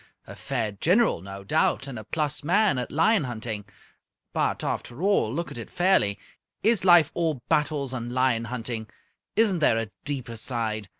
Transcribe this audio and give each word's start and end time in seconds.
A 0.25 0.35
fair 0.35 0.71
general, 0.71 1.21
no 1.21 1.43
doubt, 1.43 1.87
and 1.87 1.99
a 1.99 2.03
plus 2.03 2.43
man 2.43 2.79
at 2.79 2.91
lion 2.91 3.25
hunting. 3.25 3.65
But, 4.33 4.63
after 4.63 5.03
all 5.03 5.31
look 5.31 5.51
at 5.51 5.59
it 5.59 5.69
fairly 5.69 6.17
is 6.63 6.83
life 6.83 7.11
all 7.13 7.43
battles 7.49 7.93
and 7.93 8.11
lion 8.11 8.45
hunting? 8.45 8.89
Isn't 9.35 9.59
there 9.59 9.77
a 9.77 9.91
deeper 10.03 10.37
side? 10.37 10.89